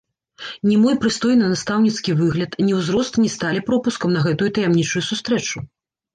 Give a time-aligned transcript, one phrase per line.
[0.69, 5.57] Ні мой прыстойны настаўніцкі выгляд, ні ўзрост не сталі пропускам на гэтую таямнічую сустрэчу.